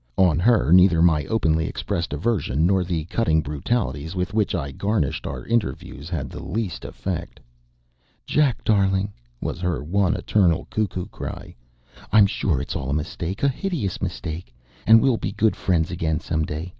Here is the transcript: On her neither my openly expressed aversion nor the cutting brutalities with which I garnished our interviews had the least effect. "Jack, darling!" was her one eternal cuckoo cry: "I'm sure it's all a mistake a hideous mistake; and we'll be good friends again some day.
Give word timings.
On 0.17 0.39
her 0.39 0.71
neither 0.73 0.99
my 1.03 1.25
openly 1.25 1.67
expressed 1.67 2.11
aversion 2.11 2.65
nor 2.65 2.83
the 2.83 3.05
cutting 3.05 3.43
brutalities 3.43 4.15
with 4.15 4.33
which 4.33 4.55
I 4.55 4.71
garnished 4.71 5.27
our 5.27 5.45
interviews 5.45 6.09
had 6.09 6.31
the 6.31 6.41
least 6.43 6.85
effect. 6.85 7.39
"Jack, 8.25 8.63
darling!" 8.63 9.13
was 9.41 9.59
her 9.61 9.83
one 9.83 10.15
eternal 10.15 10.65
cuckoo 10.71 11.05
cry: 11.05 11.53
"I'm 12.11 12.25
sure 12.25 12.59
it's 12.59 12.75
all 12.75 12.89
a 12.89 12.95
mistake 12.95 13.43
a 13.43 13.47
hideous 13.47 14.01
mistake; 14.01 14.51
and 14.87 15.03
we'll 15.03 15.17
be 15.17 15.33
good 15.33 15.55
friends 15.55 15.91
again 15.91 16.19
some 16.19 16.45
day. 16.45 16.69